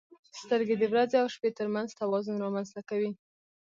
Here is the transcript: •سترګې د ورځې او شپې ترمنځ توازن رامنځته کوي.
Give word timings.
•سترګې 0.41 0.75
د 0.77 0.83
ورځې 0.91 1.15
او 1.21 1.27
شپې 1.35 1.49
ترمنځ 1.57 1.89
توازن 2.01 2.35
رامنځته 2.43 2.81
کوي. 2.89 3.11